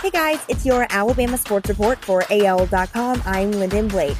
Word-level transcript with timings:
Hey 0.00 0.10
guys, 0.10 0.38
it's 0.46 0.64
your 0.64 0.86
Alabama 0.90 1.36
Sports 1.36 1.68
Report 1.68 1.98
for 1.98 2.22
AL.com. 2.30 3.20
I'm 3.26 3.50
Lyndon 3.50 3.88
Blake. 3.88 4.16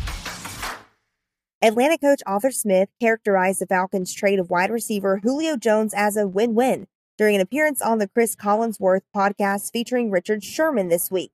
Atlanta 1.63 1.97
coach 1.97 2.21
Arthur 2.27 2.51
Smith 2.51 2.89
characterized 3.01 3.61
the 3.61 3.67
Falcons' 3.67 4.13
trade 4.13 4.41
of 4.41 4.51
wide 4.51 4.73
receiver 4.73 5.21
Julio 5.23 5.57
Jones 5.57 5.95
as 5.95 6.17
a 6.17 6.27
win 6.27 6.57
win 6.57 6.89
during 7.17 7.37
an 7.37 7.41
appearance 7.41 7.81
on 7.81 7.99
the 7.99 8.09
Chris 8.09 8.35
Collinsworth 8.35 9.03
podcast 9.15 9.71
featuring 9.71 10.11
Richard 10.11 10.43
Sherman 10.43 10.89
this 10.89 11.13
week. 11.13 11.31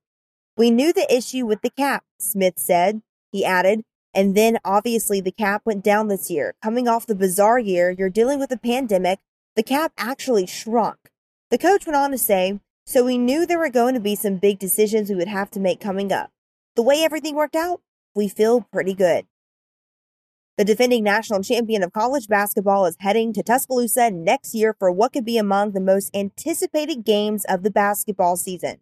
We 0.55 0.69
knew 0.69 0.93
the 0.93 1.11
issue 1.11 1.47
with 1.47 1.63
the 1.63 1.71
cap, 1.71 2.03
Smith 2.19 2.59
said. 2.59 3.01
He 3.31 3.43
added, 3.43 3.81
and 4.13 4.37
then 4.37 4.59
obviously 4.63 5.21
the 5.21 5.31
cap 5.31 5.63
went 5.65 5.83
down 5.83 6.07
this 6.07 6.29
year. 6.29 6.53
Coming 6.61 6.87
off 6.87 7.07
the 7.07 7.15
bizarre 7.15 7.57
year, 7.57 7.89
you're 7.89 8.11
dealing 8.11 8.37
with 8.37 8.51
a 8.51 8.57
pandemic. 8.57 9.17
The 9.55 9.63
cap 9.63 9.91
actually 9.97 10.45
shrunk. 10.45 11.09
The 11.49 11.57
coach 11.57 11.87
went 11.87 11.97
on 11.97 12.11
to 12.11 12.17
say, 12.19 12.59
so 12.85 13.03
we 13.03 13.17
knew 13.17 13.45
there 13.45 13.59
were 13.59 13.69
going 13.69 13.93
to 13.93 13.99
be 13.99 14.15
some 14.15 14.37
big 14.37 14.59
decisions 14.59 15.09
we 15.09 15.15
would 15.15 15.27
have 15.27 15.49
to 15.51 15.59
make 15.59 15.79
coming 15.79 16.11
up. 16.11 16.31
The 16.75 16.83
way 16.83 17.03
everything 17.03 17.35
worked 17.35 17.55
out, 17.55 17.81
we 18.13 18.27
feel 18.27 18.61
pretty 18.61 18.93
good. 18.93 19.25
The 20.57 20.63
defending 20.63 21.03
national 21.03 21.43
champion 21.43 21.83
of 21.83 21.91
college 21.91 22.27
basketball 22.29 22.85
is 22.85 22.95
heading 22.99 23.33
to 23.33 23.43
Tuscaloosa 23.43 24.11
next 24.11 24.55
year 24.55 24.73
for 24.77 24.89
what 24.89 25.11
could 25.11 25.25
be 25.25 25.37
among 25.37 25.71
the 25.71 25.81
most 25.81 26.15
anticipated 26.15 27.03
games 27.03 27.43
of 27.49 27.63
the 27.63 27.71
basketball 27.71 28.37
season. 28.37 28.79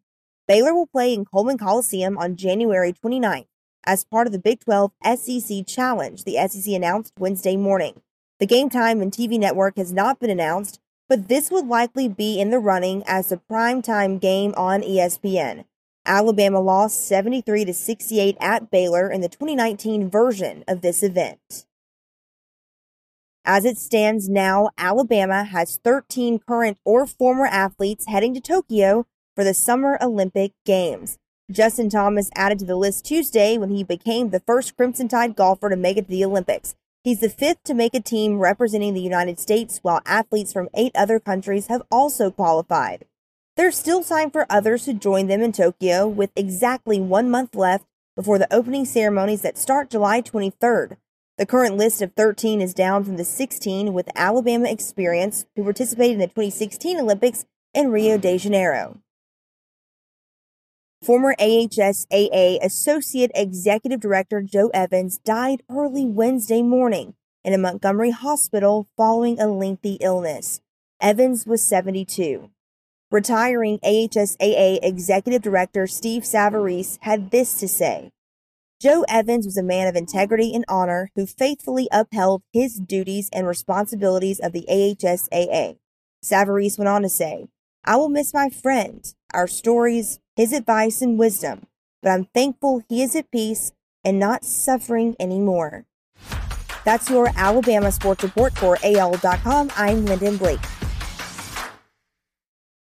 Baylor 0.47 0.73
will 0.73 0.85
play 0.85 1.13
in 1.13 1.25
Coleman 1.25 1.57
Coliseum 1.57 2.17
on 2.17 2.35
January 2.35 2.93
29th 2.93 3.47
as 3.85 4.05
part 4.05 4.27
of 4.27 4.33
the 4.33 4.39
Big 4.39 4.59
12 4.59 4.91
SEC 5.15 5.65
Challenge, 5.65 6.23
the 6.23 6.37
SEC 6.47 6.73
announced 6.73 7.13
Wednesday 7.17 7.57
morning. 7.57 8.01
The 8.39 8.45
game 8.45 8.69
time 8.69 9.01
and 9.01 9.11
TV 9.11 9.39
network 9.39 9.77
has 9.77 9.91
not 9.91 10.19
been 10.19 10.29
announced, 10.29 10.79
but 11.13 11.27
this 11.27 11.51
would 11.51 11.67
likely 11.67 12.07
be 12.07 12.39
in 12.39 12.49
the 12.49 12.57
running 12.57 13.03
as 13.05 13.31
a 13.31 13.37
primetime 13.37 14.19
game 14.19 14.51
on 14.57 14.81
ESPN. 14.81 15.63
Alabama 16.07 16.59
lost 16.59 17.07
73 17.07 17.65
to 17.65 17.71
68 17.71 18.35
at 18.39 18.71
Baylor 18.71 19.11
in 19.11 19.21
the 19.21 19.29
2019 19.29 20.09
version 20.09 20.63
of 20.67 20.81
this 20.81 21.03
event. 21.03 21.67
As 23.45 23.63
it 23.63 23.77
stands 23.77 24.27
now, 24.27 24.71
Alabama 24.75 25.43
has 25.43 25.79
13 25.83 26.39
current 26.39 26.79
or 26.83 27.05
former 27.05 27.45
athletes 27.45 28.07
heading 28.07 28.33
to 28.33 28.41
Tokyo 28.41 29.05
for 29.35 29.43
the 29.43 29.53
Summer 29.53 29.99
Olympic 30.01 30.53
Games. 30.65 31.19
Justin 31.51 31.91
Thomas 31.91 32.31
added 32.33 32.57
to 32.57 32.65
the 32.65 32.75
list 32.75 33.05
Tuesday 33.05 33.55
when 33.55 33.69
he 33.69 33.83
became 33.83 34.31
the 34.31 34.39
first 34.39 34.75
Crimson 34.75 35.07
Tide 35.07 35.35
golfer 35.35 35.69
to 35.69 35.75
make 35.75 35.97
it 35.97 36.05
to 36.05 36.11
the 36.11 36.25
Olympics. 36.25 36.73
He's 37.03 37.19
the 37.19 37.27
fifth 37.27 37.63
to 37.65 37.73
make 37.73 37.93
a 37.93 37.99
team 37.99 38.39
representing 38.39 38.93
the 38.93 39.01
United 39.01 39.37
States, 39.37 39.79
while 39.81 39.99
athletes 40.05 40.53
from 40.53 40.69
eight 40.73 40.93
other 40.95 41.19
countries 41.19 41.67
have 41.67 41.81
also 41.91 42.31
qualified. 42.31 43.03
There's 43.57 43.77
still 43.77 44.05
time 44.05 44.31
for 44.31 44.45
others 44.49 44.85
to 44.85 44.93
join 44.93 45.27
them 45.27 45.41
in 45.41 45.51
Tokyo, 45.51 46.07
with 46.07 46.31
exactly 46.33 47.01
one 47.01 47.29
month 47.29 47.55
left 47.55 47.83
before 48.15 48.39
the 48.39 48.51
opening 48.53 48.85
ceremonies 48.85 49.41
that 49.41 49.57
start 49.57 49.89
July 49.89 50.21
23rd. 50.21 50.95
The 51.37 51.45
current 51.45 51.75
list 51.75 52.01
of 52.01 52.13
13 52.13 52.61
is 52.61 52.73
down 52.73 53.03
from 53.03 53.17
the 53.17 53.25
16 53.25 53.91
with 53.91 54.07
Alabama 54.15 54.69
experience 54.69 55.45
who 55.57 55.63
participated 55.63 56.13
in 56.13 56.19
the 56.19 56.27
2016 56.27 57.01
Olympics 57.01 57.45
in 57.73 57.91
Rio 57.91 58.17
de 58.17 58.37
Janeiro. 58.37 59.02
Former 61.03 61.35
AHSAA 61.37 62.63
Associate 62.63 63.29
Executive 63.35 63.99
Director 63.99 64.41
Joe 64.41 64.69
Evans 64.73 65.17
died 65.17 65.61
early 65.69 66.05
Wednesday 66.05 66.61
morning 66.61 67.15
in 67.43 67.51
a 67.51 67.57
Montgomery 67.57 68.11
hospital 68.11 68.87
following 68.95 69.37
a 69.37 69.47
lengthy 69.47 69.95
illness. 69.99 70.61
Evans 71.01 71.45
was 71.45 71.61
72. 71.61 72.49
Retiring 73.11 73.79
AHSAA 73.79 74.79
Executive 74.81 75.41
Director 75.41 75.87
Steve 75.87 76.23
Savarese 76.23 76.99
had 77.01 77.31
this 77.31 77.55
to 77.55 77.67
say 77.67 78.11
Joe 78.81 79.03
Evans 79.09 79.45
was 79.45 79.57
a 79.57 79.63
man 79.63 79.87
of 79.89 79.97
integrity 79.97 80.55
and 80.55 80.63
honor 80.69 81.09
who 81.15 81.25
faithfully 81.25 81.89
upheld 81.91 82.43
his 82.53 82.79
duties 82.79 83.29
and 83.33 83.45
responsibilities 83.45 84.39
of 84.39 84.53
the 84.53 84.65
AHSAA. 84.69 85.75
Savarese 86.23 86.77
went 86.77 86.87
on 86.87 87.01
to 87.01 87.09
say, 87.09 87.47
I 87.83 87.97
will 87.97 88.07
miss 88.07 88.33
my 88.33 88.49
friend, 88.49 89.13
our 89.33 89.47
stories, 89.47 90.21
his 90.35 90.53
advice 90.53 91.01
and 91.01 91.17
wisdom, 91.17 91.67
but 92.01 92.09
I'm 92.09 92.25
thankful 92.33 92.83
he 92.89 93.01
is 93.01 93.15
at 93.15 93.31
peace 93.31 93.71
and 94.03 94.19
not 94.19 94.43
suffering 94.43 95.15
anymore. 95.19 95.85
That's 96.85 97.09
your 97.09 97.29
Alabama 97.35 97.91
Sports 97.91 98.23
Report 98.23 98.53
for 98.53 98.77
AL.com. 98.83 99.71
I'm 99.75 100.05
Lyndon 100.05 100.37
Blake. 100.37 100.59